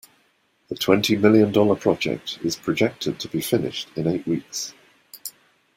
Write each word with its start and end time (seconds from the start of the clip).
The 0.69 0.73
twenty 0.75 1.15
million 1.15 1.51
dollar 1.51 1.75
project 1.75 2.39
is 2.43 2.55
projected 2.55 3.19
to 3.19 3.27
be 3.27 3.39
finished 3.39 3.87
in 3.95 4.07
eight 4.07 4.25
weeks. 4.25 4.73